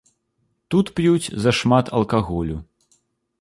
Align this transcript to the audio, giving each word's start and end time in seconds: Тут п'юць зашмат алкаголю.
Тут 0.73 0.87
п'юць 0.99 1.33
зашмат 1.43 1.93
алкаголю. 1.99 2.57